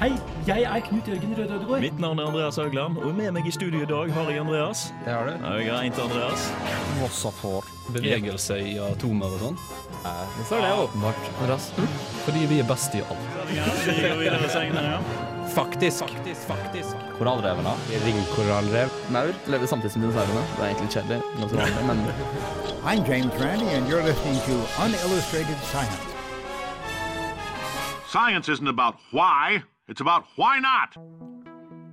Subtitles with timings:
[0.00, 0.10] Hei,
[0.46, 1.80] jeg er Knut Jørgen Røde Ødegård.
[1.80, 4.82] Mitt navn er Andreas Haugland, og med meg i studio i dag har jeg Andreas.
[5.04, 5.46] Det har du.
[5.48, 6.46] Og jeg har en til Andreas.
[7.00, 7.68] Vossafor.
[7.94, 9.58] Bevegelse i atomer og sånn.
[10.48, 11.70] Så er det åpenbart, Andreas?
[12.24, 13.28] Fordi vi er best i alt.
[13.54, 15.02] Ja, vi går videre senere, ja.
[15.54, 16.16] Faktisk.
[17.18, 17.74] Korallrevene.
[18.06, 18.96] Ringkorallrev.
[19.14, 20.46] Maur lever samtidig som dinosaurene.
[20.56, 21.20] Det er egentlig kjedelig.
[21.90, 22.02] Men
[22.84, 26.13] I'm James Randy, and you're listening to Unillustrated Science.
[28.14, 31.04] Science isn't about why, it's about why not.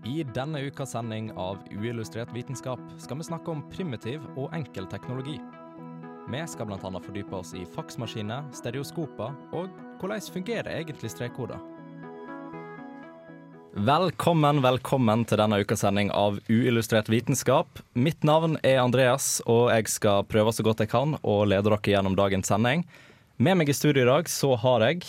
[0.05, 5.39] I denne ukas sending av Uillustrert vitenskap skal vi snakke om primitiv og enkel teknologi.
[6.29, 6.77] Vi skal bl.a.
[6.77, 11.57] fordype oss i faksmaskiner, stereoskoper og hvordan fungerer egentlig strekkoder.
[13.89, 17.81] Velkommen, velkommen til denne ukas sending av Uillustrert vitenskap.
[17.97, 21.97] Mitt navn er Andreas, og jeg skal prøve så godt jeg kan å lede dere
[21.97, 22.85] gjennom dagens sending.
[23.41, 25.07] Med meg i studio i dag så har jeg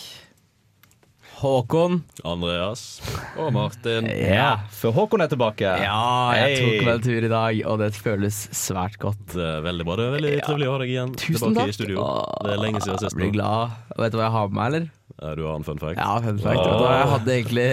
[1.43, 1.99] Håkon.
[2.23, 3.01] Andreas
[3.35, 4.07] og Martin.
[4.33, 5.67] Ja, for Håkon er tilbake.
[5.83, 6.63] Ja, jeg hey.
[6.63, 9.21] tok meg en tur i dag, og det føles svært godt.
[9.35, 9.97] Det er veldig bra.
[9.99, 11.73] Det er veldig trivelig å ha deg igjen Tusen tilbake takk.
[11.73, 12.09] i studio.
[12.47, 13.17] Det er lenge siden sist.
[13.19, 13.75] Blir glad.
[13.99, 14.91] Vet du hva jeg har med meg, eller?
[15.37, 15.99] Du har en fun fact?
[15.99, 16.63] Ja, fun fact.
[16.63, 16.87] Oh.
[16.89, 17.67] Jeg hadde egentlig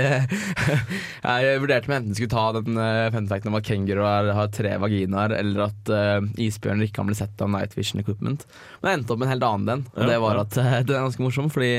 [1.31, 4.53] Jeg vurderte om jeg enten skulle ta den eh, fun facten om at kenguruer har
[4.55, 8.45] tre vaginaer, eller at uh, isbjørner ikke kan bli sett av night vision equipment.
[8.83, 10.45] Men jeg endte opp med en helt annen den, og Ja, det var ja.
[10.47, 11.73] at eh, den er ganske morsom, fordi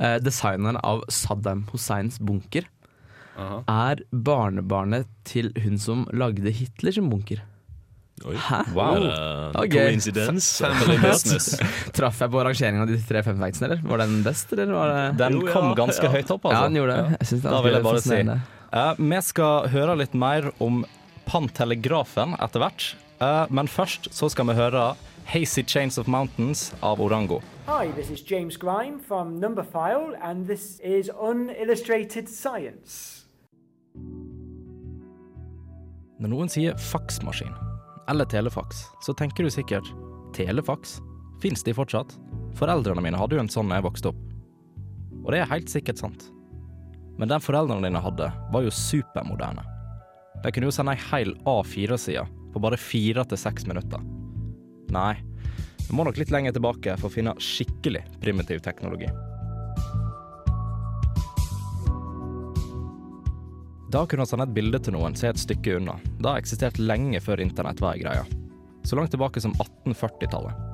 [0.00, 2.68] eh, designeren av Saddam Husseins bunker
[3.36, 3.62] Aha.
[3.68, 7.42] er barnebarnet til hun som lagde Hitlers bunker.
[8.24, 8.32] Oi.
[8.40, 8.62] Hæ?
[8.72, 9.02] Wow.
[9.04, 9.90] Uh, okay.
[9.90, 10.64] Coincidence?
[10.64, 11.50] Family business.
[11.96, 13.82] Traff jeg på rangeringen av de tre fem factsene, eller?
[13.84, 16.12] Var den best, eller var det Den Jo, ja, kom ganske ja.
[16.14, 16.62] høyt opp, Ja, altså.
[16.70, 17.18] den gjorde det.
[17.20, 18.20] Jeg det Da vil jeg bare si.
[18.76, 20.80] Eh, Vi skal høre litt mer om
[21.26, 22.88] Pantelegrafen etter hvert.
[23.20, 24.94] uh, men først så skal vi høre
[25.26, 27.42] Hazy Chains of Mountains av Orango.
[27.66, 33.26] Hi, this is James Grime from Numberphile, and this is Unillustrated Science.
[36.22, 37.50] Når noen sier faksmaskin
[38.06, 39.90] eller telefaks, så tenker du sikkert
[40.36, 41.00] telefaks?
[41.42, 42.14] Fins de fortsatt?
[42.54, 44.22] Foreldrene mine hadde jo en sånn da jeg vokste opp.
[45.24, 46.28] Og det er helt sikkert sant.
[47.18, 49.66] Men den foreldrene dine hadde, var jo supermoderne.
[50.46, 52.22] De kunne jo sende ei hel A4-side
[52.54, 54.06] på bare fire til seks minutter.
[54.94, 55.14] Nei,
[55.88, 59.10] vi må nok litt lenger tilbake for å finne skikkelig primitiv teknologi.
[63.92, 65.94] Da kunne han sende et bilde til noen som er et stykke unna.
[66.18, 68.24] Det har eksistert lenge før internett var ei greie.
[68.84, 70.66] Så langt tilbake som 1840-tallet.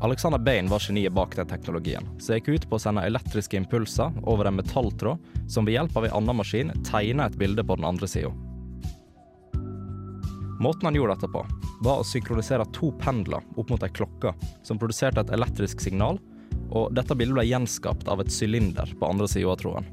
[0.00, 4.14] Alexander Bain var geniet bak den teknologien, som gikk ut på å sende elektriske impulser
[4.24, 7.84] over en metalltråd som ved hjelp av en annen maskin tegna et bilde på den
[7.84, 8.32] andre sida.
[10.60, 11.44] Måten han gjorde dette på,
[11.80, 16.20] var å synkronisere to pendler opp mot ei klokke som produserte et elektrisk signal,
[16.70, 19.88] og dette bildet ble gjenskapt av et sylinder på andre sida av tråden.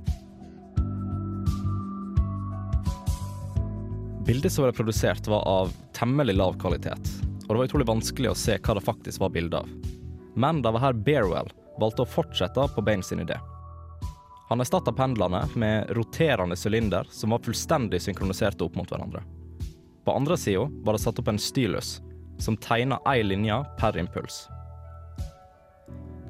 [4.28, 7.14] Bildet som ble produsert var av temmelig lav kvalitet,
[7.46, 9.70] og det var utrolig vanskelig å se hva det faktisk var bilde av.
[10.36, 11.48] Men det var her Bearwell
[11.80, 13.40] valgte å fortsette på Bane sin idé.
[14.50, 19.24] Han erstatta pendlene med roterende sylinder som var fullstendig synkroniserte opp mot hverandre.
[20.08, 21.98] På andre sida var det satt opp en stylus
[22.40, 24.46] som tegna ei linje per impuls.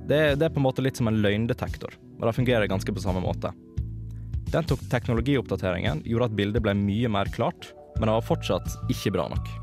[0.10, 3.04] Det, det er på en måte litt som en løgndetektor, og det fungerer ganske på
[3.04, 3.52] samme måte.
[4.50, 9.14] Den tok teknologioppdateringen gjorde at bildet ble mye mer klart, men det var fortsatt ikke
[9.14, 9.54] bra nok.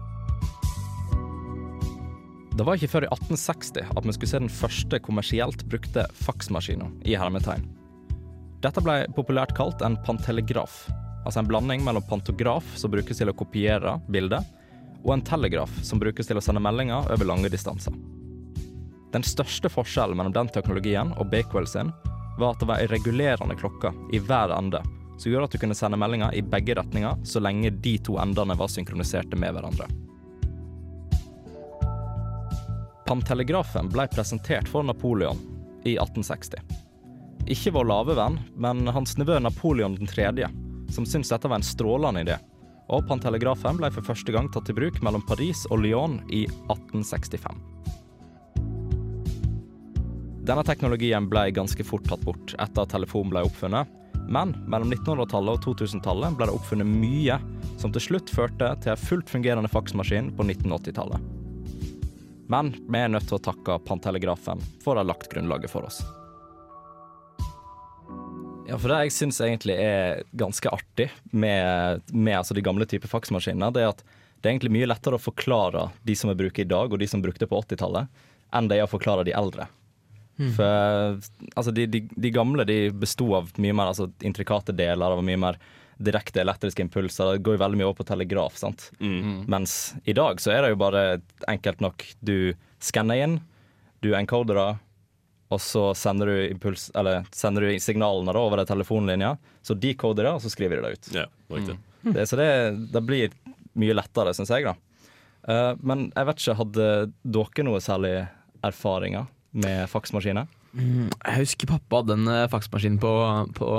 [2.54, 7.00] Det var ikke før i 1860 at vi skulle se den første kommersielt brukte faksmaskinen
[7.02, 7.66] i hermetegn.
[8.62, 10.84] Dette ble populært kalt en pantelegraf,
[11.24, 14.44] altså en blanding mellom pantograf, som brukes til å kopiere bildet,
[15.04, 17.96] og en telegraf, som brukes til å sende meldinger over lange distanser.
[19.12, 21.92] Den største forskjellen mellom den teknologien og Bakewell sin,
[22.38, 24.80] var at det var ei regulerende klokke i hver ende,
[25.18, 28.56] som gjorde at du kunne sende meldinger i begge retninger så lenge de to endene
[28.58, 29.86] var synkroniserte med hverandre.
[33.04, 35.38] Pantelegrafen ble presentert for Napoleon
[35.84, 36.58] i 1860.
[37.52, 40.48] Ikke vår lave venn, men hans nevø Napoleon 3.,
[40.92, 42.38] som syntes dette var en strålende idé.
[42.92, 47.62] Og pantelegrafen ble for første gang tatt i bruk mellom Paris og Lyon i 1865.
[50.44, 53.88] Denne teknologien ble ganske fort tatt bort etter at telefon ble oppfunnet,
[54.28, 57.38] men mellom 1900-tallet og 2000-tallet ble det oppfunnet mye
[57.80, 61.24] som til slutt førte til en fullt fungerende faksmaskin på 1980-tallet.
[62.52, 66.02] Men vi er nødt til å takke pantelegrafen for å ha lagt grunnlaget for oss.
[68.68, 73.10] Ja, for det jeg syns egentlig er ganske artig med, med altså de gamle typer
[73.12, 74.04] faksmaskiner, det er at
[74.40, 77.08] det er egentlig mye lettere å forklare de som vi bruker i dag, og de
[77.08, 78.08] som brukte på 80-tallet,
[78.54, 79.68] enn det er å forklare de eldre.
[80.56, 81.20] For
[81.54, 85.40] altså, de, de, de gamle de besto av mye mer altså, intrikate deler, av mye
[85.40, 85.58] mer
[86.02, 87.36] direkte elektriske impulser.
[87.36, 88.56] Det går jo veldig mye over på telegraf.
[88.58, 88.88] sant?
[89.50, 91.04] Mens i dag så er det jo bare
[91.48, 92.04] enkelt nok.
[92.20, 93.38] Du skanner inn,
[94.02, 94.70] du encoder det,
[95.54, 99.34] og så sender du, impuls, eller, sender du signalene da over telefonlinja.
[99.64, 101.12] Så decoder det, og så skriver de det ut.
[101.22, 101.80] Ja, riktig.
[102.04, 102.46] Det, så det,
[102.92, 103.30] det blir
[103.80, 104.74] mye lettere, syns jeg, da.
[105.48, 106.88] Uh, men jeg vet ikke, hadde
[107.32, 108.10] dere noe særlig
[108.60, 110.50] erfaringer med faksmaskiner?
[110.74, 113.12] Jeg husker pappa hadde en eh, faksmaskin på,
[113.54, 113.70] på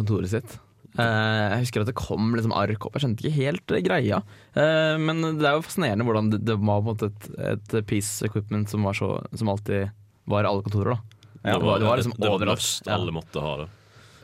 [0.00, 0.58] kontoret sitt.
[0.94, 2.94] Uh, jeg husker at det kom liksom ark opp.
[2.94, 4.20] Jeg skjønte ikke helt eh, greia.
[4.54, 7.76] Uh, men det er jo fascinerende hvordan det, det var på en måte et, et
[7.88, 9.90] piece equipment som, var så, som alltid
[10.30, 10.94] var i alle kontorer.
[10.94, 11.13] da
[11.44, 12.86] Ja, det var- det var liksom det var must.
[12.86, 12.94] Ja.
[12.94, 13.68] Alle måtte ha det.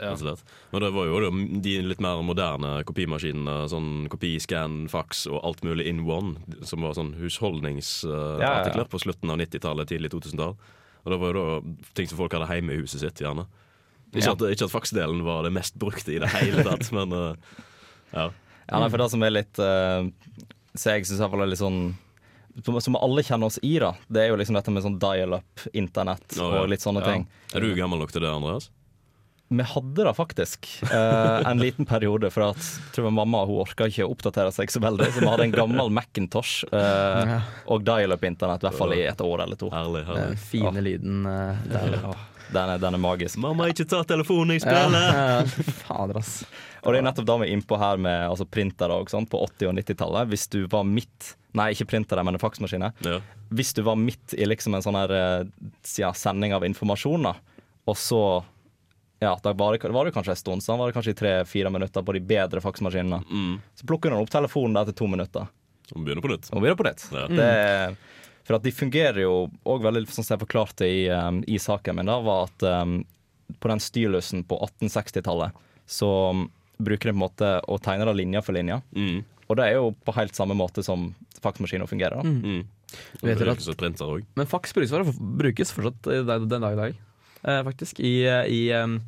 [0.01, 0.15] Ja.
[0.73, 1.31] Men det var jo
[1.61, 3.69] de- litt mer moderne kopimaskinene.
[3.69, 6.37] Sånn kopi, scan, fax og alt mulig in one.
[6.65, 8.85] Som var sånn husholdningsartikler Ja, ja, ja.
[8.85, 10.57] på slutten av 90-tallet, tidlig 2000-tall.
[11.05, 13.47] Og det var jo da ting som folk hadde hjemme i huset sitt, gjerne.
[14.13, 14.33] Ikke, Ja.
[14.33, 17.35] at, ikke at faksdelen var det mest brukte i det hele tatt, men uh,
[18.13, 18.31] ja.
[18.69, 20.09] Ja, nei, for det som er litt uh,
[20.77, 21.95] Så jeg syns iallfall er litt sånn
[22.65, 23.95] som, som alle kjenner oss i, da.
[24.09, 26.61] Det er jo liksom dette med sånn dial-up, internett oh, ja.
[26.65, 27.13] og litt sånne Ja.
[27.15, 27.27] ting.
[27.55, 28.71] Er du gammel nok til det, Andreas?
[29.51, 33.89] Vi hadde det faktisk eh, en liten periode, for at jeg tror mamma hun orka
[33.91, 35.09] ikke å oppdatere seg så veldig.
[35.11, 37.33] Så vi hadde en gammel Macintosh eh,
[37.67, 39.73] og dial-up-internett i hvert fall i et år eller to.
[39.75, 40.05] Herlig.
[40.07, 40.39] Den herlig.
[40.53, 41.99] fine lyden eh, der.
[42.13, 43.39] Åh, Den er, den er magisk.
[43.43, 45.19] Mamma, ikke ta telefonen, jeg Ja, spiller!
[45.19, 46.33] ja, fader, ass.
[46.83, 49.39] Og det er nettopp da vi er innpå her med altså, printere og sånt på
[49.45, 50.31] 80- og 90-tallet.
[50.33, 52.93] Hvis du var midt Nei, ikke printere, men faksmaskiner.
[53.03, 53.17] Ja.
[53.51, 55.49] Hvis du var midt i liksom en sånn her eh,
[55.99, 57.33] ja, sending av informasjon, da,
[57.91, 58.21] og så
[59.21, 61.19] ja, da var det, var det kanskje en stund, så da var det kanskje i
[61.19, 63.19] tre-fire minutter på de bedre faksmaskinene.
[63.27, 63.57] Mm.
[63.77, 65.51] Så plukker hun opp telefonen der til to minutter,
[65.91, 66.47] Så begynner på nytt.
[66.55, 67.05] og begynner på nytt.
[67.19, 67.27] Ja.
[67.35, 67.99] Det, er-
[68.51, 69.35] for at de fungerer jo
[69.71, 72.97] òg veldig, sånn som jeg forklarte i, um, i saken min, da, var at um,
[73.63, 75.55] på den stylusen på 1860-tallet
[75.87, 76.49] så um,
[76.83, 78.81] bruker de på en måte å tegne det linje for linje.
[78.91, 79.21] Mm.
[79.47, 81.13] Og det er jo på helt samme måte som
[81.45, 82.19] faksmaskiner fungerer.
[82.19, 82.27] da.
[82.27, 82.43] Mm.
[82.43, 82.99] Mm.
[83.23, 84.27] Dere er printer òg.
[84.35, 86.99] Men faks brukes, brukes fortsatt den dag i dag,
[87.45, 88.03] eh, faktisk.
[88.03, 88.15] I,
[88.51, 88.99] i um,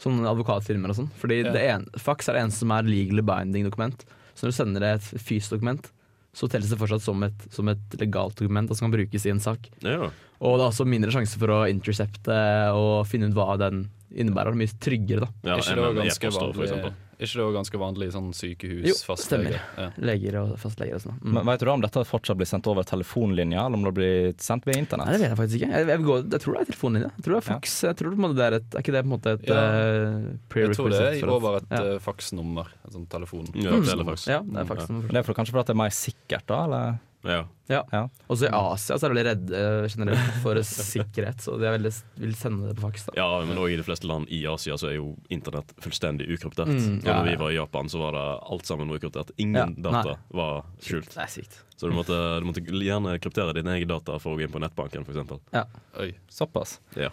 [0.00, 1.12] sånne advokatfirmaer og sånn.
[1.20, 1.52] Fordi Ja.
[1.52, 4.08] det en, faks er det eneste som er legally binding dokument.
[4.32, 5.92] Så når du sender et fysisk dokument,
[6.36, 9.32] så telles det fortsatt som et, som et legalt dokument og som kan brukes i
[9.32, 9.70] en sak.
[9.80, 10.10] Ja.
[10.36, 12.36] Og det er også mindre sjanse for å intercepte
[12.76, 14.56] og finne ut hva den innebærer.
[14.58, 15.54] Mye tryggere, da.
[15.54, 16.92] ja Er det e-poster, for eksempel.
[17.18, 19.60] Er ikke det også ganske vanlig i sånn sykehus, Jo, fastlege?
[19.78, 19.86] Ja.
[20.04, 21.16] Leger og fastleger og sånn.
[21.22, 21.32] Mm.
[21.38, 24.34] Men Vet du da om dette fortsatt blir sendt over telefonlinja, eller om det blir
[24.42, 25.70] sendt via Nei, det vet jeg faktisk ikke.
[25.72, 27.10] Jeg, jeg, vil jeg tror det er telefonlinja.
[27.16, 27.76] Jeg tror det er fax.
[27.86, 29.46] Jeg tror på en måte det er, et, er ikke det på en måte et
[29.48, 29.56] Ja.
[29.56, 30.28] uh,
[30.60, 31.82] Jeg tror det er over et ja.
[31.94, 32.70] eh, faksnummer.
[32.86, 33.46] Et sånt telefon.
[33.54, 33.84] Ja, Mm.
[34.26, 35.08] Ja, det er faksnummer.
[35.10, 36.64] Det er for, kanskje fordi det er mer sikkert, da?
[36.66, 36.98] Eller?
[37.26, 37.44] Ja.
[37.66, 37.80] Ja.
[37.90, 38.00] Ja.
[38.30, 41.74] Også i Asia så er de veldig redde eh, generelt for sikkerhet, så de er
[41.74, 41.90] veldig,
[42.22, 43.08] vil sende det på faks.
[43.08, 46.28] da ja, men også i de fleste land i Asia så er jo internett fullstendig
[46.36, 46.70] ukryptert.
[46.70, 48.24] Mm, ja, når vi var i Japan, så var det
[48.54, 49.32] alt sammen ukryptert.
[49.42, 50.16] Ingen Ja, data nei.
[50.38, 51.10] var skjult.
[51.16, 51.58] Det er sykt.
[51.76, 54.62] Så du måtte, du måtte gjerne kryptere dine egne data for å gå inn på
[54.62, 55.66] nettbanken, f.eks.
[56.00, 56.12] Oi.
[56.32, 56.78] Såpass.
[56.96, 57.10] Ja.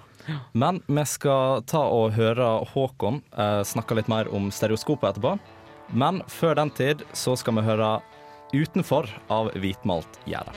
[0.54, 5.34] Men vi skal ta og høre Håkon eh, snakke litt mer om stereoskopet etterpå.
[5.92, 7.90] Men før den tid så skal vi høre
[8.54, 10.52] 'Utenfor' av Hvitmalt gjerde.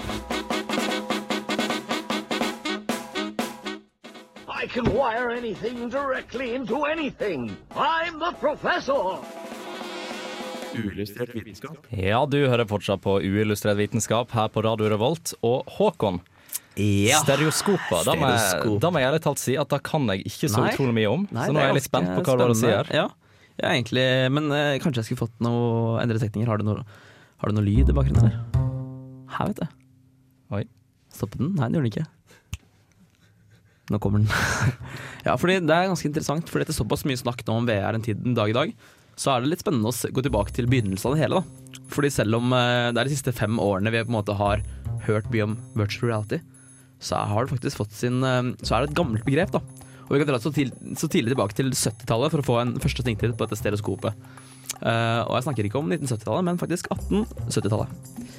[4.64, 7.56] I can wire anything directly into anything.
[7.74, 9.16] I'm the professor.
[11.88, 15.32] Ja, du hører fortsatt på Uillustrert vitenskap her på Radio Revolt.
[15.40, 16.20] Og Håkon,
[16.76, 20.50] stereoskoper, da må, jeg, da må jeg ærlig talt si at da kan jeg ikke
[20.52, 20.74] så Nei.
[20.74, 21.24] utrolig mye om.
[21.30, 22.92] Nei, så nå er jeg litt spent på hva du har å si her.
[22.92, 23.08] Ja,
[23.62, 24.04] ja egentlig,
[24.36, 26.52] men eh, kanskje jeg skulle fått noe endrede tekninger.
[26.52, 26.84] Har du noe,
[27.36, 28.36] har du noe lyd i bakgrunnen her?
[29.36, 29.80] Her, vet du.
[30.56, 30.62] Oi.
[31.12, 31.54] Stoppet den?
[31.56, 32.06] Nei, den gjorde den ikke.
[33.92, 34.30] Nå kommer den.
[35.26, 38.04] ja, fordi det er ganske interessant, fordi etter såpass mye snakk nå om VR en
[38.04, 38.72] tid en dag i dag,
[39.16, 41.40] så er det litt spennende å gå tilbake til begynnelsen av det hele.
[41.40, 41.82] da.
[41.92, 44.64] Fordi selv om eh, det er de siste fem årene vi på en måte har
[45.06, 46.40] hørt mye om virtual reality,
[47.00, 49.62] så har det faktisk fått sin eh, Så er det et gammelt begrep, da.
[50.06, 52.76] Og vi kan dra så, til, så tidlig tilbake til 70-tallet for å få en
[52.82, 54.28] første sniktitt på dette stereoskopet.
[54.80, 58.34] Eh, og jeg snakker ikke om 1970-tallet, men faktisk 1870-tallet.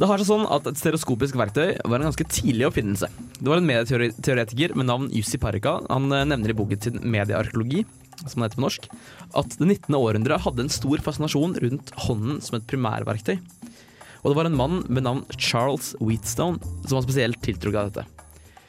[0.00, 3.10] Det har seg sånn at Et stereoskopisk verktøy var en ganske tidlig oppfinnelse.
[3.36, 5.76] Det var en medieteoretiker med navn Jussi Parika.
[5.90, 7.84] Han eh, nevner i boken sin Mediearkeologi,
[8.22, 8.88] som det heter på norsk,
[9.40, 9.96] at det 19.
[9.96, 13.36] århundret hadde en stor fascinasjon rundt hånden som et primærverktøy.
[14.20, 18.19] Og det var en mann med navn Charles Wheatstone som var spesielt tiltrukket av dette.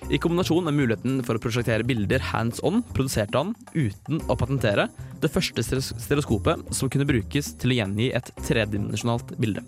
[0.10, 4.88] I kombinasjon med muligheten for å prosjektere bilder hands on, produserte han, uten å patentere,
[5.22, 9.64] det første stereoskopet som kunne brukes til å gjengi et tredimensjonalt bilde.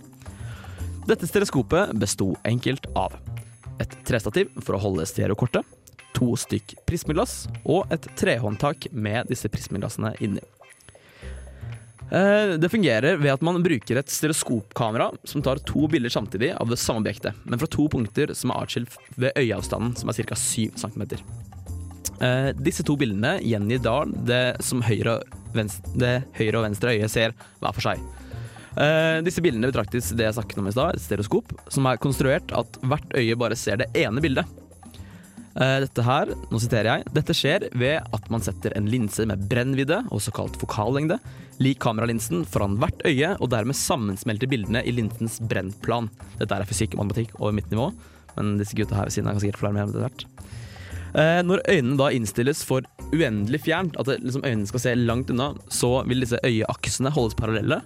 [1.08, 3.16] Dette stereoskopet besto enkelt av
[3.84, 5.68] et trestativ for å holde stereokortet,
[6.14, 10.44] to stykk prismeglass og et trehåndtak med disse prismeglassene inni.
[12.14, 16.70] Eh, Det fungerer ved at man bruker et stereoskopkamera som tar to bilder samtidig av
[16.70, 20.38] det samme objektet, men fra to punkter som er atskilt ved øyeavstanden, som er ca.
[20.38, 21.08] 7 cm.
[22.64, 27.10] Disse to bildene gjengir da det som høyre og venstre, det høyre og venstre øye
[27.12, 28.04] ser hver for seg.
[28.74, 32.54] Eh, disse bildene betraktes det jeg snakket om i stad, et stereoskop, som er konstruert
[32.58, 34.50] at hvert øye bare ser det ene bildet.
[35.54, 39.46] Eh, Dette her, nå siterer jeg, dette skjer ved at man setter en linse med
[39.52, 41.20] brennvidde, og såkalt fokallengde,
[41.62, 46.10] lik kameralinsen foran hvert øye, og dermed sammensmelter bildene i linsens brennplan.
[46.40, 47.92] Dette er fysikk og matematikk over mitt nivå,
[48.34, 50.30] men disse gutta her ved siden av kan sikkert forklare mer etter.
[51.14, 52.82] Eh, når øynene da innstilles for
[53.14, 57.84] uendelig fjernt, at liksom øynene skal se langt unna, så vil disse øyeaksene holdes parallelle,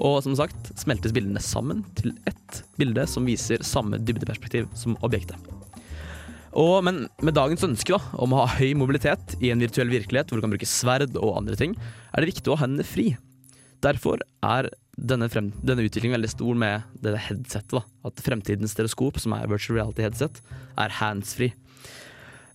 [0.00, 5.59] og som sagt smeltes bildene sammen til ett bilde som viser samme dybdeperspektiv som objektet.
[6.58, 10.30] Og, men med dagens ønske da, om å ha høy mobilitet i en virtuell virkelighet
[10.30, 11.76] hvor du kan bruke sverd og andre ting,
[12.10, 13.12] er det viktig å ha hendene fri.
[13.84, 14.68] Derfor er
[15.00, 17.78] denne, frem, denne utviklingen veldig stor med det headsetet.
[17.78, 20.40] da, At fremtidens stereoskop, som er virtual reality headset,
[20.76, 21.54] er handsfree.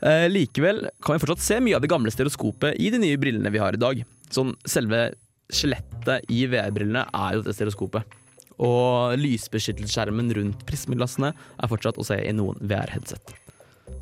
[0.05, 3.53] Eh, likevel kan vi fortsatt se mye av det gamle stereoskopet i de nye brillene
[3.53, 4.03] vi har i dag.
[4.33, 5.07] Sånn selve
[5.53, 8.19] skjelettet i VR-brillene er jo dette stereoskopet.
[8.65, 13.44] Og lysbeskyttelsesskjermen rundt prismeglassene er fortsatt å se i noen VR-headset.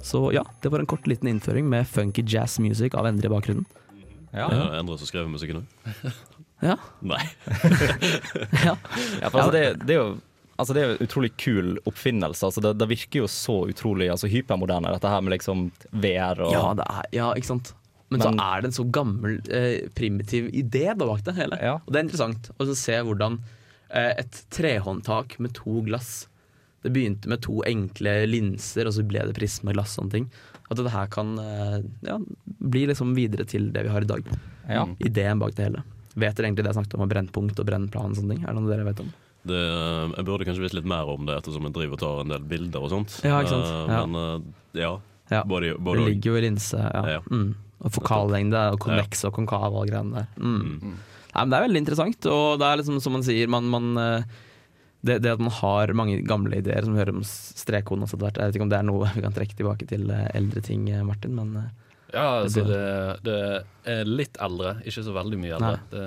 [0.03, 3.33] Så ja, det var en kort liten innføring med funky jazz music av Endre i
[3.33, 3.65] bakgrunnen.
[4.33, 4.47] Ja.
[4.49, 6.13] Ja, Endre som skrev musikken òg?
[6.63, 6.77] Ja.
[7.03, 7.19] Nei.
[8.63, 8.77] ja.
[9.19, 10.11] Ja, for altså, det, det er jo
[10.53, 12.45] Altså Det er en utrolig kul oppfinnelse.
[12.45, 16.53] Altså det, det virker jo så utrolig altså hypermoderne, dette her med liksom VR og
[16.53, 17.71] Ja, det er, ja, ikke sant.
[18.13, 21.57] Men, Men- så er det en så gammel, eh, primitiv idé da bak det hele.
[21.57, 21.73] Ja.
[21.81, 23.39] Og det er interessant å se hvordan
[23.89, 26.27] eh, et trehåndtak med to glass
[26.83, 30.25] Det begynte med to enkle linser, og så ble det prismeglass og sånne ting.
[30.69, 32.17] At dette her kan eh, ja,
[32.59, 34.23] bli liksom videre til det vi har i dag.
[34.67, 34.85] Ja.
[34.99, 35.83] Ideen bak det hele.
[36.13, 38.43] Vet dere egentlig det jeg snakket om, med brennpunkt og brennplan og sånne ting?
[38.45, 39.09] Er det noe dere vet om?
[39.43, 42.21] Det, eh, jeg burde kanskje visst litt mer om det, ettersom jeg driver og tar
[42.23, 43.17] en del bilder og sånt.
[43.25, 43.71] Ja, ikke sant?
[43.71, 44.03] Eh, Ja.
[44.05, 44.91] Men eh, ja.
[45.31, 45.41] Ja.
[45.47, 46.07] Både, Det både og.
[46.11, 47.03] ligger jo i linse, ja.
[47.17, 47.21] Ja.
[47.31, 47.53] Mm.
[47.83, 50.27] Og fokallengde og konveks og konkav og alle greiene der.
[50.39, 50.93] Mm.
[51.33, 53.87] Nei, men det er veldig interessant, og det er liksom som man sier, man, man
[55.03, 58.19] det, det at man har mange gamle ideer som hører om strekkoden også.
[58.23, 60.87] Jeg vet ikke om det er noe vi kan trekke tilbake til eh, eldre ting,
[60.91, 61.71] eh, Martin, men eh,
[62.13, 62.79] Ja, altså Det
[63.25, 63.37] det,
[63.89, 66.03] er litt eldre, ikke så veldig mye eldre.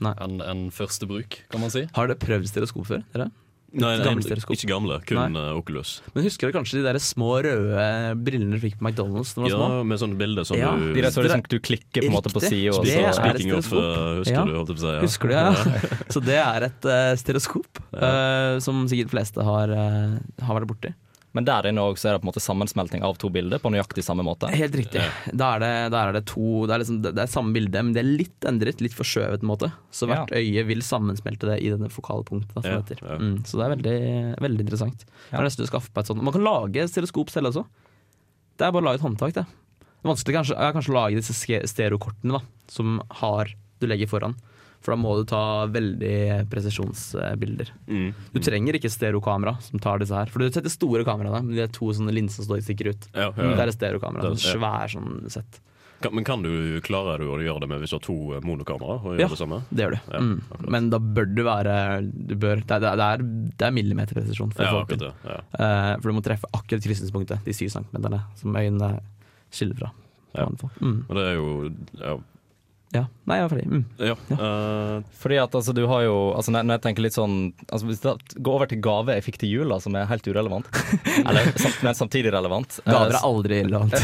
[0.00, 1.82] Enn en første bruk, kan man si.
[1.92, 3.02] har dere prøvd stereoskop før?
[3.12, 3.28] Dere?
[3.72, 4.56] Nei, nei, Gamle stereoskop.
[4.56, 5.42] ikke gamle, kun nei.
[5.54, 6.00] Oculus.
[6.14, 7.84] Men husker du kanskje de der små røde
[8.18, 9.68] brillene du fikk på McDonald's da dere var små?
[9.78, 10.72] Ja, med sånne bilder som Ja.
[10.74, 13.78] du De der så liksom, du klikker på en måte på sida, Speaking of, stereoskop.
[13.78, 14.44] eh, husker Ja.
[14.44, 14.94] du, holdt jeg på å si.
[14.96, 15.00] Ja.
[15.06, 15.54] Husker du, ja?
[16.14, 20.94] Så det er et uh, stereoskop uh, som sikkert fleste har, uh, har vært borti.
[21.32, 24.02] Men der inne også er det på en måte sammensmelting av to bilder på nøyaktig
[24.02, 24.48] samme måte.
[24.50, 25.02] Helt riktig.
[25.30, 27.92] Da er det, da er det to Det er, liksom, det er samme bilde, men
[27.94, 29.38] det er litt endret, litt forskjøvet.
[29.38, 32.50] på en måte Så hvert øye vil sammensmelte det i denne fokale punktet.
[32.56, 32.98] Da, som Ja, heter.
[33.04, 33.18] ja.
[33.22, 33.94] Mm, så det er veldig,
[34.42, 35.06] veldig interessant.
[35.30, 37.64] Det er du skaffe på et sånt Man kan lage stereoskop selv også.
[38.58, 39.46] Det er bare å lage et håndtak, det.
[40.02, 41.36] Det kanskje, er kanskje å lage disse
[41.70, 44.34] stereokortene da som har du legger foran.
[44.80, 47.72] For da må du ta veldig presisjonsbilder.
[47.90, 48.12] Mm.
[48.32, 50.30] Du trenger ikke stereokamera som tar disse her.
[50.32, 53.10] For du setter store kameraene, men de er to sånne linser som står stikker ut.
[53.12, 53.50] Ja, ja.
[53.58, 54.30] Det er stereokamera.
[54.32, 54.54] Sånn ja.
[54.56, 55.60] svær sånn sett.
[56.00, 58.40] Kan, men kan du klare du å gjøre det med hvis du har to eh,
[58.40, 58.96] monokamera?
[59.02, 59.28] Og gjøre Ja.
[59.28, 59.60] det samme?
[59.68, 59.98] Det gjør du.
[60.14, 60.68] Ja, mm.
[60.72, 61.74] Men da bør du være
[62.08, 63.24] du bør, det, er, det, er,
[63.60, 65.12] det er millimeterpresisjon for Ja, det.
[65.28, 65.38] Ja.
[65.52, 68.94] Uh, for du må treffe akkurat krysningspunktet, de syv centimeterne, som øynene
[69.52, 69.92] skiller fra.
[70.38, 70.48] Ja.
[70.80, 71.04] Mm.
[71.04, 72.22] Men det er jo
[72.92, 73.04] Ja.
[73.30, 73.66] Nei, jeg er ferdig.
[73.70, 73.82] Mm.
[74.02, 74.14] ja.
[74.34, 77.36] Uh, Fordi at altså, du har jo altså, når, jeg tenker litt sånn
[77.70, 80.66] altså, Hvis det går over til gave jeg fikk til jula, som er helt urelevant,
[81.28, 81.52] eller,
[81.86, 83.94] men samtidig relevant eh, Gaver er aldri relevant.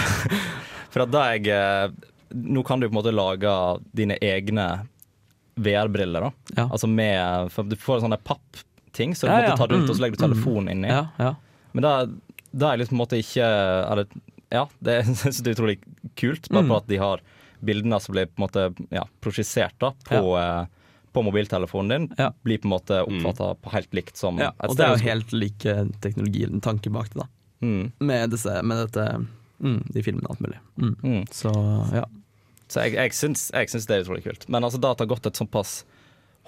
[0.94, 1.88] For at da jeg eh,
[2.36, 3.50] Nå kan du på en måte lage
[3.96, 4.68] dine egne
[5.56, 6.30] VR-briller, da.
[6.56, 6.68] Ja.
[6.70, 9.56] Altså med For du får sånne pappting, så du Ja, ja.
[9.58, 10.88] tar rundt, Mm, og så legger du telefonen inni.
[10.90, 11.34] Ja, ja.
[11.74, 11.92] Men da,
[12.52, 13.46] da er liksom på en måte ikke
[13.90, 14.06] Eller
[14.52, 15.78] ja, det jeg synes det er utrolig
[16.16, 16.70] kult, bare Mm.
[16.70, 17.22] på at de har
[17.64, 20.66] bildene som blir på en måte ja, prosjisert da, på, ja.
[21.12, 22.32] på mobiltelefonen din, Ja.
[22.42, 24.52] blir på en måte oppfatta på helt likt som ja.
[24.60, 27.28] et Og det er jo helt lik eh, teknologi, en tanke bak det, da.
[27.64, 29.06] Mm, Med, disse, med dette
[29.64, 30.60] mm, de filmene og alt mulig.
[30.76, 30.94] Mm.
[31.02, 31.24] mm.
[31.32, 31.52] Så
[31.96, 32.04] ja.
[32.66, 34.48] Så jeg, jeg, syns, jeg syns det er utrolig kult.
[34.50, 35.84] Men altså, da det har gått et såpass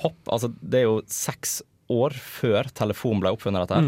[0.03, 3.87] hopp altså, Det er jo seks år før telefonen ble oppfunnet, dette her.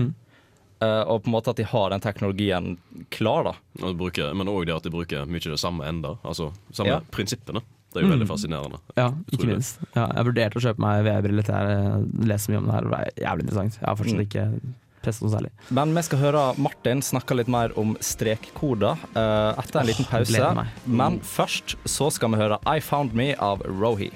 [0.81, 2.79] Eh, og på en måte at de har den teknologien
[3.11, 3.53] klar, da.
[3.85, 6.15] og bruker, men òg det at de bruker mye det samme enda.
[6.25, 7.01] Altså samme Ja.
[7.13, 7.61] prinsippene.
[7.93, 8.21] Det er jo Mm.
[8.21, 8.79] veldig fascinerende.
[8.97, 9.79] Ja, ikke minst.
[9.97, 12.81] Ja, jeg vurderte å kjøpe meg VR-briller til jeg leser mye om det her.
[12.81, 13.79] Det var jævlig interessant.
[13.81, 14.27] Jeg har fortsatt Mm.
[14.29, 14.61] ikke
[15.03, 15.51] presset noe særlig.
[15.71, 20.67] Men vi skal høre Martin snakke litt mer om strekkoder eh, etter en liten pause.
[20.87, 24.13] Men først så skal vi høre I Found Me av Rohi.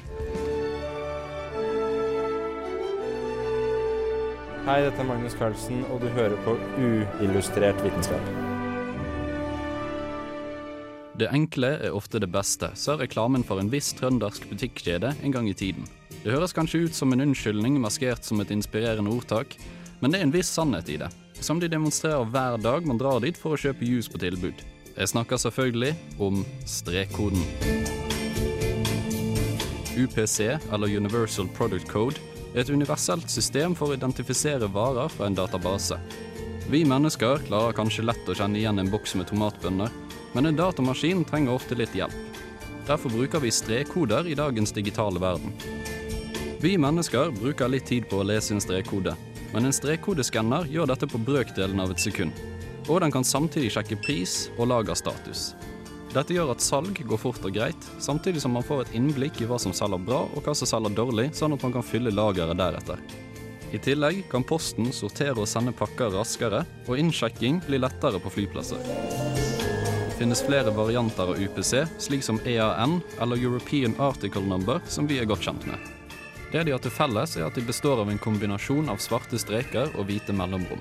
[4.65, 8.31] Hei, dette er Magnus Carlsen, og du hører på Uillustrert vitenskap.
[11.21, 15.51] Det enkle er ofte det beste, sa reklamen for en viss trøndersk butikkjede en gang
[15.51, 15.85] i tiden.
[16.23, 19.53] Det høres kanskje ut som en unnskyldning maskert som et inspirerende ordtak,
[20.01, 21.13] men det er en viss sannhet i det,
[21.45, 24.65] som de demonstrerer hver dag man drar dit for å kjøpe juice på tilbud.
[24.97, 27.45] Jeg snakker selvfølgelig om strekkoden.
[29.93, 32.17] UPC, eller Universal Product Code,
[32.55, 35.99] et universelt system for å identifisere varer fra en database.
[36.71, 39.91] Vi mennesker klarer kanskje lett å kjenne igjen en boks med tomatbønner,
[40.33, 42.15] men en datamaskin trenger ofte litt hjelp.
[42.87, 45.53] Derfor bruker vi strekkoder i dagens digitale verden.
[46.61, 49.17] Vi mennesker bruker litt tid på å lese en strekkode,
[49.53, 52.33] men en strekkodeskanner gjør dette på brøkdelen av et sekund.
[52.89, 55.53] Og den kan samtidig sjekke pris og lagerstatus.
[56.15, 59.49] Dette gjør at salg går fort og greit, samtidig som man får et innblikk i
[59.51, 62.55] hva som selger bra og hva som selger dårlig, sånn at man kan fylle lageret
[62.61, 63.01] deretter.
[63.75, 68.79] I tillegg kan Posten sortere og sende pakker raskere, og innsjekking blir lettere på flyplasser.
[68.85, 75.19] Det finnes flere varianter av UPC, slik som EAN eller European Article Number, som vi
[75.19, 75.91] er godt kjent med.
[76.53, 79.91] Det de har til felles, er at de består av en kombinasjon av svarte streker
[79.99, 80.79] og hvite mellomrom.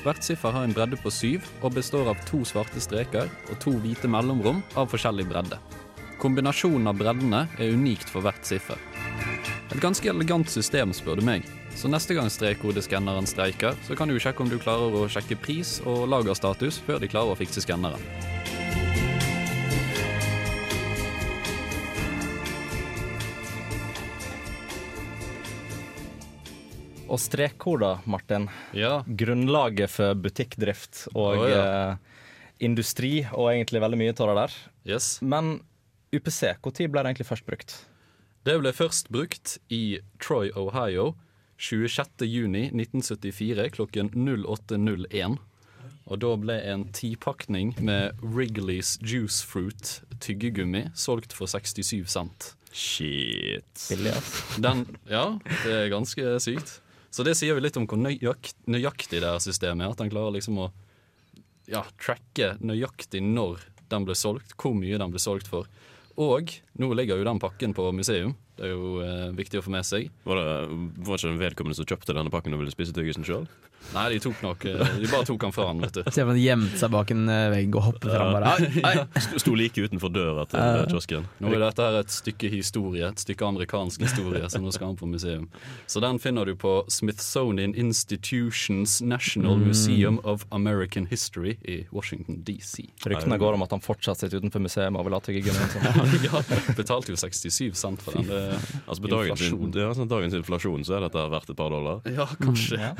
[0.00, 3.74] Hvert siffer har en bredde på syv og består av to svarte streker og to
[3.82, 5.58] hvite mellomrom av forskjellig bredde.
[6.20, 8.80] Kombinasjonen av breddene er unikt for hvert siffer.
[9.70, 11.44] Et ganske elegant system, spør du meg.
[11.76, 15.78] Så neste gang strekkodeskanneren streiker, så kan du sjekke om du klarer å sjekke pris
[15.84, 18.39] og lagerstatus før de klarer å fikse skanneren.
[27.10, 28.46] Og strekkoder, Martin.
[28.76, 29.02] Ja.
[29.04, 31.64] Grunnlaget for butikkdrift og oh, ja.
[31.64, 31.96] eh,
[32.62, 34.52] industri, og egentlig veldig mye av det der.
[34.94, 35.18] Yes.
[35.22, 35.60] Men
[36.14, 37.86] UPC, når ble det egentlig først brukt?
[38.46, 41.14] Det ble først brukt i Troy, Ohio
[41.60, 45.36] 26.6.1974 klokken 08.01.
[46.10, 52.56] Og da ble en tipakning med Wrigley's Juice Fruit tyggegummi solgt for 67 cent.
[52.72, 53.88] Shit.
[53.90, 54.58] Billig, ass.
[54.62, 56.80] Den, ja, det er ganske sykt.
[57.10, 59.94] Så det sier jo litt om hvor nøyakt, nøyaktig det her systemet er.
[59.94, 60.68] At han klarer liksom å
[61.70, 65.66] ja, tracke nøyaktig når den ble solgt, hvor mye den ble solgt for.
[66.20, 68.36] Og nå ligger jo den pakken på museum.
[68.58, 70.10] Det er jo eh, viktig å få med seg.
[70.28, 70.46] Var det
[71.06, 73.46] var ikke den vedkommende som kjøpte denne pakken og ville spise tyggisen sjøl?
[73.94, 76.02] Nei, de tok nok eh, De bare tok han fra han, vet du.
[76.14, 79.06] Se om han gjemte seg bak en eh, vegg og hoppet fram bare.
[79.40, 80.82] Sto like utenfor døra til Ja.
[80.82, 81.24] eh, kiosken.
[81.42, 84.98] Nå er dette her et stykke historie, et stykke amerikansk historie, så nå skal han
[85.00, 85.48] på museum.
[85.90, 89.66] Så den finner du på Smithsonian Institutions National Mm.
[89.66, 92.84] Museum of American History i Washington DC.
[93.06, 95.66] Ryktene går om at han fortsatt sitter utenfor museet og vil ha tyggegummi.
[96.30, 96.42] Ja,
[96.76, 98.30] betalte jo 67 cent for den.
[98.86, 99.74] Altså På dagens, Inflasjon.
[99.74, 102.00] ja, sånn, dagens inflasjon så er dette verdt et par dollar.
[102.06, 102.94] ja, kanskje.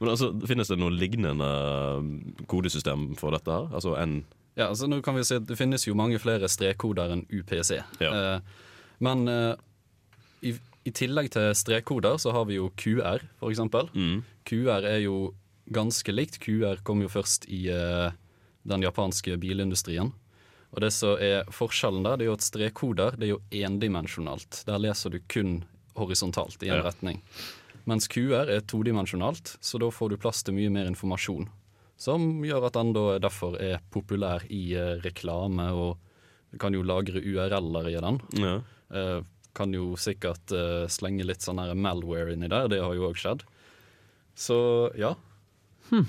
[0.00, 3.50] Men altså, Finnes det noe lignende eh, kodesystem for dette?
[3.50, 3.68] her?
[3.74, 4.24] Altså en
[4.56, 7.78] Ja, altså nå kan vi si at Det finnes jo mange flere strekkoder enn UPC.
[8.04, 8.10] Ja.
[8.12, 8.40] Eh,
[9.00, 9.54] men eh,
[10.42, 10.52] i,
[10.84, 13.88] i tillegg til strekkoder så har vi jo QR, eksempel.
[13.94, 14.22] mm.
[14.44, 15.32] QR er jo
[15.72, 16.40] ganske likt.
[16.42, 18.10] QR kom jo først i eh,
[18.68, 20.12] den japanske bilindustrien.
[20.72, 24.62] Og det som er Forskjellen der det er jo at strekkoder det er jo endimensjonalt.
[24.66, 25.62] Der leser du kun
[25.98, 26.82] horisontalt i en Ja.
[26.86, 27.18] retning.
[27.88, 31.48] Mens QR er todimensjonalt, så da får du plass til mye mer informasjon.
[31.98, 37.22] Som gjør at den da derfor er populær i eh, reklame, og kan jo lagre
[37.22, 38.22] URL-er i den.
[38.42, 38.56] ja.
[38.92, 39.20] Eh,
[39.52, 43.42] kan jo sikkert eh, slenge litt sånn malware inni der, det har jo òg skjedd.
[44.32, 44.56] Så
[44.96, 45.10] ja,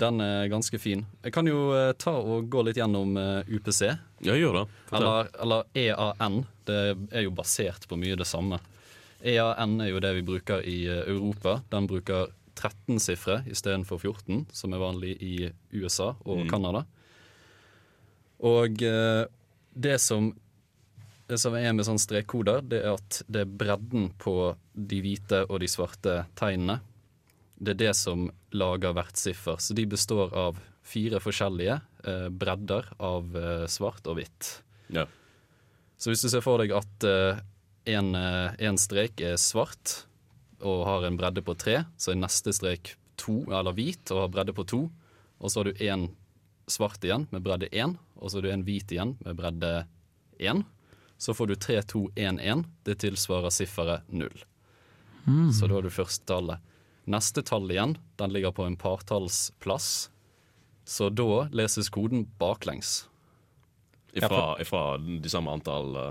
[0.00, 1.02] den er ganske fin.
[1.20, 3.12] Jeg kan jo eh, ta og gå litt gjennom
[3.44, 3.82] UPC,
[4.24, 4.64] ja, gjør det.
[4.88, 5.04] Fortell.
[5.04, 6.38] eller, eller EAN.
[6.64, 6.78] Det
[7.12, 8.62] er jo basert på mye det samme.
[9.24, 11.58] EAN er jo det vi bruker i eh, Europa.
[11.72, 15.34] Den bruker 13 sifre istedenfor 14, som er vanlig i
[15.74, 16.84] USA og Canada.
[18.44, 19.24] Og eh,
[19.74, 20.32] det som
[21.24, 25.40] det som er med sånne strekkoder, det er at det er bredden på de hvite
[25.48, 26.82] og de svarte tegnene.
[27.56, 29.56] Det er det som lager hvert siffer.
[29.56, 34.50] Så de består av fire forskjellige eh, bredder av eh, svart og hvitt.
[34.92, 35.06] Ja.
[35.96, 37.40] Så hvis du ser for deg at eh,
[37.84, 40.04] en, eh, strek er svart
[40.64, 44.32] og har en bredde på tre, så er neste strek to, eller hvit og har
[44.32, 44.90] bredde på to.
[45.40, 46.08] Og så har du en
[46.66, 49.86] svart igjen med bredde én, og så har du en hvit igjen med bredde
[50.40, 50.64] én.
[51.18, 52.64] Så får du 3, 2, 1, 1.
[52.84, 54.44] Det tilsvarer sifferet null.
[55.52, 56.60] Så da har du første tallet.
[57.08, 60.10] Neste tall igjen, den ligger på en partallsplass.
[60.84, 63.06] Så da leses koden baklengs.
[64.12, 66.10] Ifra, ifra de samme antall uh,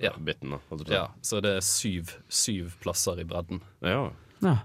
[0.00, 0.12] Ja.
[0.16, 0.94] si.
[0.94, 3.60] Ja, så det er syv, syv plasser i bredden.
[3.84, 4.10] Ja.
[4.40, 4.56] Ja.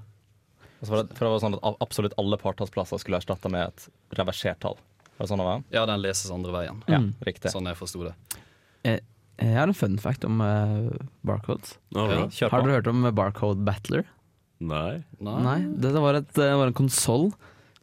[0.82, 3.88] Og så det, for det var sånn at absolutt alle partallsplasser skulle erstatte med et
[4.20, 4.78] reversert tall.
[5.16, 5.64] Var det sånn det var?
[5.72, 6.82] Ja, den leses andre veien.
[6.92, 7.14] Ja, Mm.
[7.24, 7.52] riktig.
[7.52, 8.16] Sånn jeg forsto det.
[8.84, 9.00] Eh,
[9.38, 10.90] Jeg har en fun fact om uh,
[11.26, 11.78] barcodes.
[11.94, 12.50] Har du Ja.
[12.50, 14.06] Har dere hørt om Barcode Battler?
[14.62, 15.04] Nei.
[15.20, 15.42] Nei.
[15.44, 17.34] Nei, det var, et, det var en konsoll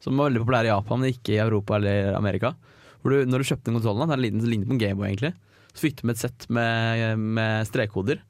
[0.00, 2.54] som var veldig populær i Japan, men ikke i Europa eller Amerika.
[3.02, 5.08] Hvor du, når du kjøpte den konsollen, det er en liten, lignet på en Gameboy
[5.10, 5.34] egentlig,
[5.74, 8.20] så fikk de med et sett med, med strekkoder.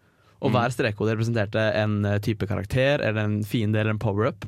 [0.43, 0.57] Og Mm.
[0.57, 4.45] hver strekkode representerte en eh, type karakter eller en fiende eller en power-up.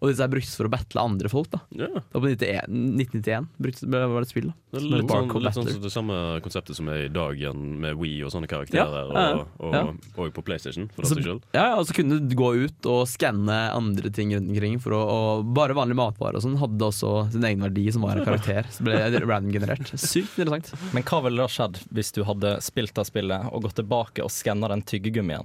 [0.00, 1.50] Og disse er bruktes for å battle andre folk.
[1.52, 1.92] da yeah.
[2.00, 4.46] Det var på 91, 1991 brukt, var det et spill.
[4.48, 7.36] da Det Som litt, sånn, litt sånn som det samme konseptet som er i dag
[7.36, 9.10] igjen, med Wii og sånne karakterer.
[9.12, 9.82] Ja, ja, og, og, ja.
[10.24, 11.44] og på PlayStation, for Så- selv.
[11.52, 14.80] ja, og så kunne du gå ut og skanne andre ting rundt omkring.
[14.80, 18.16] For å, og bare vanlig matvare og sånn hadde også sin egen verdi, som var
[18.16, 18.64] en karakter.
[18.72, 19.92] Så ble random generert.
[20.00, 20.72] Sykt interessant.
[20.96, 24.32] Men hva ville da skjedd hvis du hadde spilt av spillet og gått tilbake og
[24.32, 25.44] skanna den tyggegummien?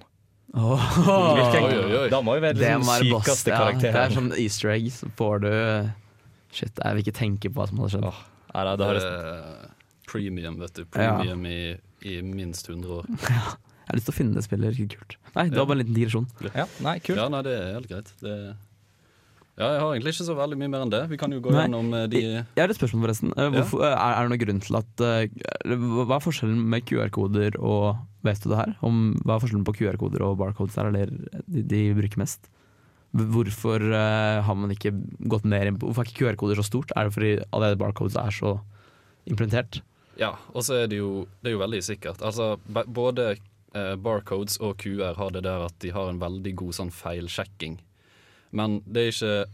[0.54, 2.10] Hvilken- Oi, oi, oi.
[2.10, 5.52] Da må jo være den sykeste Ja, det er sånn easter egg, så får du
[6.56, 8.06] Shit, jeg vil ikke tenke på hva som hadde skjedd.
[8.08, 8.20] Oh,
[8.56, 9.68] Nei, nei, det høres Eh,
[10.08, 10.86] premium, vet du.
[10.86, 11.58] Premium i,
[12.08, 13.06] i minst 100 år.
[13.86, 14.72] Jeg har lyst til å finne det spillet.
[14.78, 15.16] det er kult.
[15.36, 16.26] Nei, det var bare en liten digresjon.
[16.56, 17.20] Ja, nei, kult.
[17.20, 18.08] Ja, nei, det er helt greit.
[18.24, 18.56] Det...
[19.56, 21.02] Ja, jeg har egentlig ikke så veldig mye mer enn det.
[21.08, 21.62] Vi kan jo gå Nei.
[21.64, 23.32] gjennom eh, de Jeg har et spørsmål, forresten.
[23.40, 23.94] Eh, Hvorfor, ja.
[23.94, 28.44] er, er det noen grunn til at eh, Hva er forskjellen med QR-koder og Vet
[28.44, 28.76] du det her?
[28.84, 31.12] Om, hva er forskjellen på QR-koder og barcodes her, eller
[31.46, 32.50] de, de bruker mest?
[33.16, 34.92] Hvorfor uh, har man ikke
[35.32, 36.94] gått mer inn på Hvorfor er ikke QR-koder så stort?
[36.98, 38.56] Er det fordi allerede barcodes er så
[39.30, 39.80] implementert?
[40.20, 42.24] Ja, og så er det jo, det er jo veldig sikkert.
[42.26, 46.78] Altså, både eh, barcodes og QR har det der at de har en veldig god
[46.80, 47.78] sånn feilsjekking.
[48.52, 49.46] Men det er ikke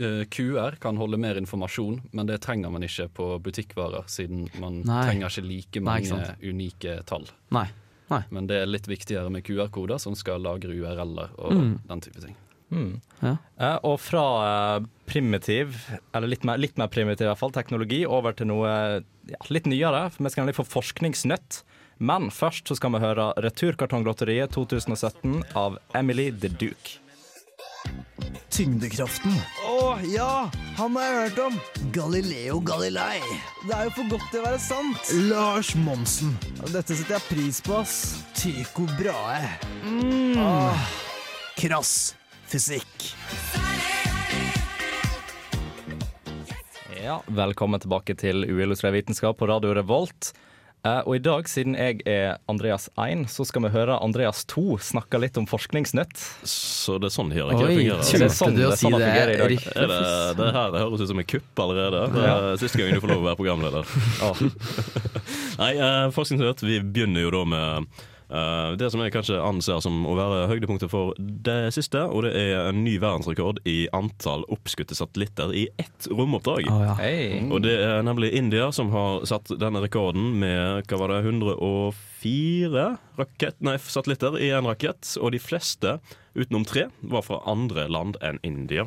[0.00, 4.82] eh, QR kan holde mer informasjon, men det trenger man ikke på butikkvarer, siden man
[4.86, 5.02] Nei.
[5.08, 7.26] trenger ikke like Nei, ikke mange unike tall.
[7.50, 7.66] Nei.
[8.10, 8.22] Nei.
[8.30, 11.78] Men det er litt viktigere med QR-koder, som skal lagre URL-er og Mm.
[11.88, 12.36] den type ting.
[12.70, 13.00] Mm.
[13.22, 13.36] Ja.
[13.58, 14.24] Eh, og fra
[14.78, 15.74] eh, primitiv,
[16.14, 18.68] eller litt mer, litt mer primitiv i hvert fall, teknologi, over til noe
[19.30, 20.08] ja, litt nyere.
[20.14, 21.62] For vi skal nemlig få forskningsnytt.
[21.98, 26.98] Men først så skal vi høre Returkartonglotteriet 2017 av Emily the Duke.
[28.60, 29.32] Tyngdekraften.
[29.64, 31.54] Å ja, han har jeg hørt om.
[31.94, 33.22] Galileo Galilei.
[33.64, 35.12] Det er jo for godt til å være sant.
[35.30, 36.34] Lars Monsen.
[36.66, 37.94] Dette setter jeg pris på, ass.
[38.36, 39.54] Tycho Brahe.
[39.80, 40.36] Mm.
[40.44, 40.84] Ah,
[41.56, 42.12] krass
[42.52, 43.08] fysikk.
[47.00, 50.34] Ja, velkommen tilbake til Uillustrert vitenskap på Radio Revolt.
[50.80, 54.78] Eh, og i dag, siden jeg er Andreas 1, så skal vi høre Andreas 2
[54.80, 56.14] snakke litt om forskningsnytt.
[56.48, 58.00] Så det er sånn hierarkiet fungerer?
[58.00, 59.10] Oi, Det er sånn- det er sånn det det?
[59.10, 59.66] fungerer i dag.
[59.76, 62.00] Er det, det her det høres ut som en kupp allerede.
[62.14, 63.84] Det er siste gang du får lov å være programleder.
[65.60, 67.86] Nei, uh, Forskningsnytt, vi begynner jo da med
[68.30, 72.04] det som jeg kanskje anser som å være høydepunktet for det siste.
[72.06, 76.68] Og det er en ny verdensrekord i antall oppskutte satellitter i ett romoppdrag.
[76.70, 76.94] Oh, ja.
[77.00, 77.40] hey.
[77.50, 82.86] Og det er nemlig India som har satt denne rekorden med hva var det, 104
[83.18, 85.16] rakett, nei, satellitter i en rakett.
[85.20, 85.98] Og de fleste,
[86.38, 88.86] utenom tre, var fra andre land enn India.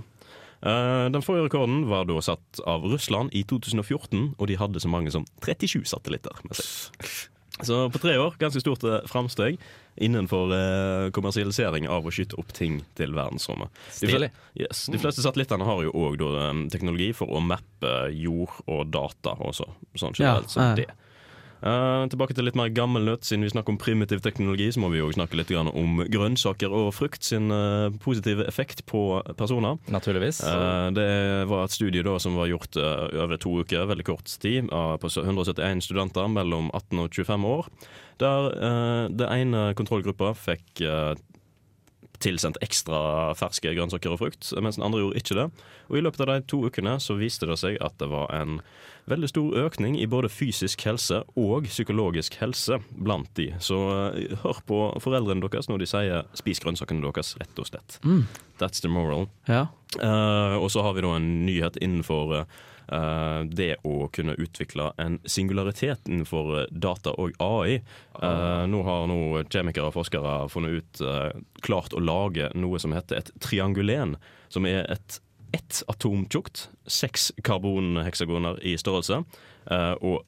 [0.64, 4.92] Eh, Den forrige rekorden var da satt av Russland i 2014, og de hadde så
[4.92, 7.30] mange som 37 satellitter med seg.
[7.68, 9.60] Så på tre år, ganske stort eh, framsteg
[10.02, 13.74] innenfor eh, kommersialisering av å skyte opp ting til verdensrommet.
[14.00, 16.24] De, fleste, yes, de fleste satellittene har jo òg
[16.74, 20.54] teknologi for å mappe jord og data også, sånn generelt.
[20.58, 20.78] Ja, ja.
[20.82, 20.90] det.
[21.64, 23.24] Eh, tilbake til litt mer gammel nøtt.
[23.28, 26.92] Siden vi snakker om primitiv teknologi, så må vi jo snakke litt om grønnsaker og
[26.96, 29.80] frukt sin eh, positive effekt på personer.
[29.88, 30.42] Naturligvis.
[30.44, 31.10] Eh, det
[31.52, 35.84] var et studie da som var gjort over to uker, veldig kort tid, på 171
[35.86, 37.70] studenter mellom 18 og 25 år.
[38.22, 38.50] Der
[39.10, 40.84] det ene kontrollgruppa fikk
[42.24, 45.48] tilsendt ekstra ferske grønnsaker og frukt, mens den andre gjorde ikke det.
[45.92, 48.62] Og I løpet av de to ukene så viste det seg at det var en
[49.12, 53.50] veldig stor økning i både fysisk helse og psykologisk helse blant de.
[53.64, 53.78] Så
[54.16, 58.00] eh, hør på foreldrene deres når de sier 'spis grønnsakene deres', rett og slett.
[58.04, 58.26] Mm.
[58.62, 59.28] That's the moral.
[59.48, 59.68] Ja.
[60.00, 62.62] Uh, og så har vi da en nyhet innenfor eh,
[63.50, 67.80] det å kunne utvikle en singularitet innenfor eh, data og AI.
[68.22, 71.30] Eh, nå har nå kjemikere og forskere funnet ut eh,
[71.66, 74.18] klart å lage noe som heter et triangulen,
[74.54, 75.20] som er et
[75.54, 79.20] ett atom tjukt, seks karbonheksagoner i størrelse,
[79.70, 80.24] eh, og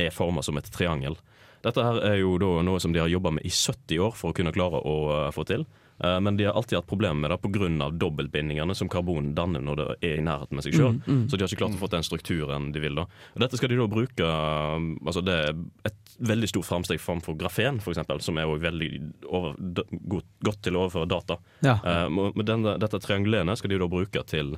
[0.00, 1.18] er forma som et triangel.
[1.60, 4.36] Dette her er jo noe som de har jobba med i 70 år for å
[4.36, 5.66] kunne klare å eh, få til.
[6.04, 7.90] Eh, Men de har alltid hatt problemer med det pga.
[7.90, 10.96] dobbeltbindingene som karbon danner når det er i nærheten med seg sjøl.
[10.96, 11.28] Mm, mm.
[11.28, 12.94] Så de har ikke klart å få den strukturen de vil.
[12.94, 13.06] da.
[13.34, 17.36] Og Dette skal de da bruke um, altså Det er et veldig stort framsteg framfor
[17.36, 18.90] grafen, eksempel, som er også veldig
[19.28, 21.38] over, godt, godt til å overføre data.
[21.64, 21.78] Ja.
[21.84, 24.56] Eh, med denne, dette triangelet skal de da bruke til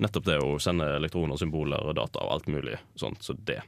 [0.00, 3.22] nettopp det å sende elektroner, symboler og data og alt mulig sånt.
[3.22, 3.60] Så det.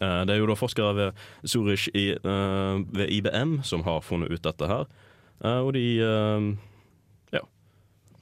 [0.00, 4.30] Eh, det er jo da forskere ved Zurich i, eh, ved IBM som har funnet
[4.30, 4.86] ut dette her.
[5.44, 6.48] Eh, og de eh,
[7.36, 7.42] ja.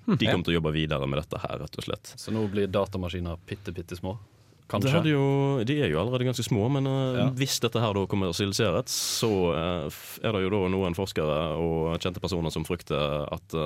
[0.07, 2.15] De kommer til å jobbe videre med dette her, rett og slett.
[2.21, 4.17] Så nå blir datamaskiner bitte, bitte små?
[4.65, 5.01] Det Kanskje?
[5.13, 5.25] jo,
[5.69, 7.27] de er jo allerede ganske små, men eh, Ja.
[7.37, 8.89] hvis dette her da kommersialiseres,
[9.21, 13.59] så er det jo da noen forskere og kjente personer som frykter at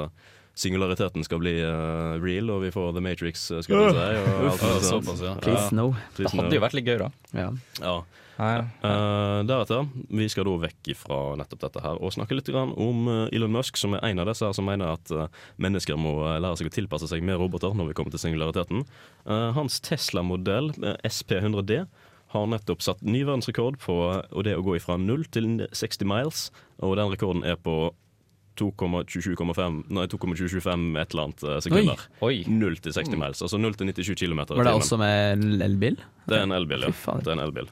[0.58, 4.32] singulariteten skal bli uh, real, og vi får The Matrix, skulle skal vi si.
[4.32, 4.86] Og alt Uff.
[4.88, 5.34] såpass, ja.
[5.38, 5.92] Please no.
[6.16, 6.56] Please Det hadde no.
[6.58, 7.10] jo vært litt gøy, da.
[7.38, 7.50] Ja.
[7.78, 7.92] Ja.
[8.38, 8.64] Ja, ja.
[8.86, 13.08] Eh, deretter, vi skal da vekk fra nettopp dette her og snakke litt grann om
[13.10, 15.26] eh, Elon Musk, som er en av disse her som mener at uh,
[15.58, 18.84] mennesker må lære seg å tilpasse seg med roboter når vi kommer til singulariteten.
[19.26, 21.82] Uh, hans Tesla-modell, eh, SP100D,
[22.30, 23.98] har nettopp satt ny verdensrekord på
[24.46, 26.46] det å gå fra 0 til 60 miles,
[26.84, 27.88] og den rekorden er på
[28.60, 32.08] 2,25 Nei, 2,225 et eller annet sekunder.
[32.26, 32.42] Oi.
[32.46, 36.02] 0 til 60 miles, altså 0 til 97 km Var det også med en elbil?
[36.26, 36.92] Det er en elbil, ja.
[36.92, 37.70] Det er en elbil.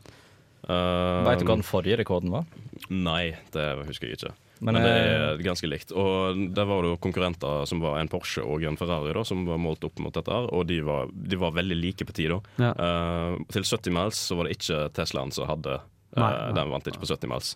[0.66, 2.48] Uh, Vet du hva den forrige rekorden var?
[2.90, 4.34] Nei, det husker jeg ikke.
[4.58, 5.92] Men, Men, det eh, er ganske likt.
[5.92, 9.44] Og der var det jo konkurrenter som var en Porsche og en Ferrari, da, som
[9.48, 10.32] var målt opp mot dette.
[10.32, 12.32] her Og de var, de var veldig like på tid.
[12.32, 12.40] da.
[12.64, 12.72] Ja.
[12.72, 16.52] Uh, til 70 miles så var det ikke Teslaen som hadde eh, Nei, nei.
[16.56, 17.52] Den vant ikke på 70 miles.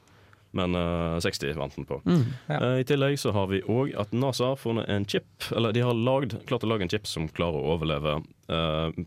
[0.53, 2.01] Men uh, 60 vant den på.
[2.05, 2.25] Mm.
[2.51, 2.59] Ja.
[2.59, 5.85] Eh, I tillegg så har vi òg at NASA har funnet en chip Eller de
[5.87, 8.19] har lagd, klart å lage en chip som klarer å overleve
[8.51, 9.03] eh,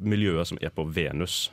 [0.00, 1.50] miljøet som er på Venus.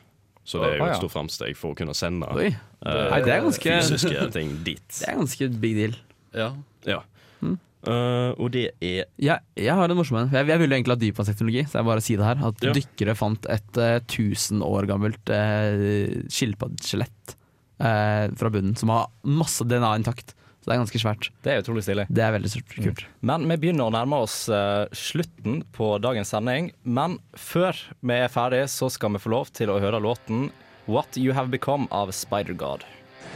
[0.48, 2.48] Så det er jo et stort framsteg for å kunne sende Oi.
[2.54, 4.86] eh, Nei, det er ganske fysiske ting dit.
[5.02, 5.98] Det er ganske big deal.
[6.38, 6.46] Ja.
[6.88, 7.02] Ja.
[7.44, 7.58] Mm.
[7.88, 10.32] Eh, og det er Ja, jeg har en morsom en.
[10.32, 12.46] Jeg, jeg ville egentlig ha dypvannsteknologi, så jeg bare sier det her.
[12.48, 12.74] At Ja.
[12.80, 17.36] dykkere fant et uh, 1000 år gammelt uh, skilpaddeskjelett
[17.84, 20.32] uh, fra bunnen, som har masse DNA intakt.
[20.68, 21.28] Så det er ganske svært.
[21.46, 22.04] Det er utrolig stilig.
[22.12, 23.04] Det er veldig stort, kult.
[23.24, 26.68] Men vi begynner å nærme oss uh, slutten på dagens sending.
[26.84, 30.50] Men før vi er ferdig, så skal vi få lov til å høre låten
[30.92, 32.84] 'What You Have Become' av Spider-God.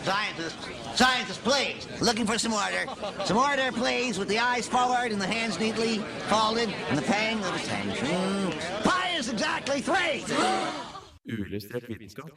[0.03, 0.67] Scientists,
[0.99, 1.87] scientists, please.
[2.03, 2.83] Looking for some order.
[3.23, 7.39] Some order, please, with the eyes forward and the hands neatly folded and the pang
[7.47, 8.51] of attention.
[8.83, 10.19] Pi is exactly three.
[11.31, 12.35] Uillustrert vitenskap.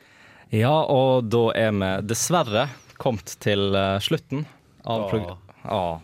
[0.54, 4.46] Ja, og da er vi dessverre kommet til eh, slutten
[4.84, 5.98] av, Åh.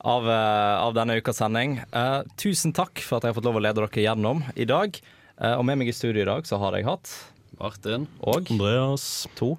[0.00, 1.80] av, eh, av denne ukas sending.
[1.92, 5.00] Eh, tusen takk for at jeg har fått lov å lede dere gjennom i dag.
[5.40, 7.12] Eh, og med meg i studio i dag så har jeg hatt
[7.60, 8.08] Martin.
[8.22, 9.26] Og Andreas.
[9.40, 9.56] To.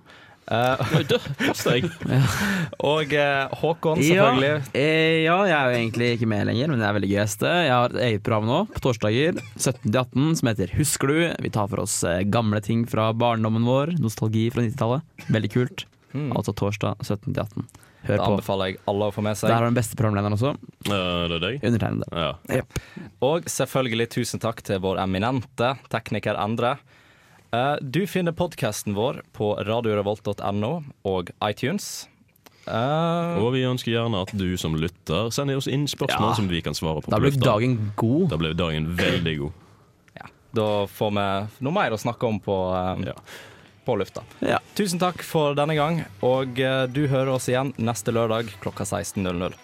[0.51, 1.85] Eh, Oi, det passer
[2.91, 4.49] og eh, Håkon, selvfølgelig.
[4.49, 7.17] Ja, eh, ja, jeg er jo egentlig ikke med lenger, men jeg er veldig gøy
[7.19, 7.45] gjest.
[7.45, 11.21] Jeg har et eget program nå, på torsdager 17-18, som heter Husker du?
[11.45, 12.01] Vi tar for oss
[12.33, 15.29] gamle ting fra barndommen vår, nostalgi fra 90-tallet.
[15.31, 15.85] Veldig kult.
[16.11, 16.31] Mm.
[16.35, 17.69] Altså torsdag 17-18.
[18.01, 18.27] Hør Det på.
[18.31, 19.67] anbefaler jeg alle å få med Der har seg.
[19.67, 20.53] den beste programlederen også.
[20.89, 21.63] Uh, det er deg?
[21.69, 22.07] Undertegnede.
[22.57, 22.63] Ja.
[23.21, 26.77] Og selvfølgelig tusen takk til vår eminente tekniker Endre.
[27.53, 32.07] Uh, Du finner podkasten vår på radiorevolt.no og iTunes.
[32.67, 36.35] Uh, Og vi ønsker gjerne at du som lytter sender oss inn spørsmål Ja.
[36.37, 37.09] som vi kan svare på.
[37.09, 38.29] Da blir dagen god.
[38.29, 39.51] Da blir dagen veldig god.
[40.53, 43.13] Da får vi noe mer å snakke om på, uh, Ja.
[43.85, 44.23] På lufta.
[44.39, 44.59] Ja.
[44.77, 49.57] Tusen takk for denne gang, og eh, du hører oss igjen neste lørdag klokka 16.00.